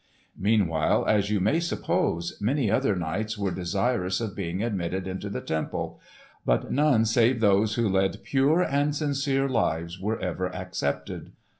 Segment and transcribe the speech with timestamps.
[0.39, 5.41] Meanwhile, as you may suppose, many other knights were desirous of being admitted into the
[5.41, 6.01] temple;
[6.43, 11.33] but none save those who led pure and sincere lives were ever accepted.